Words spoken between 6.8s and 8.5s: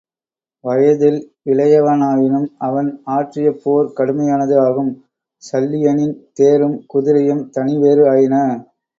குதிரையும் தனிவேறு ஆயின.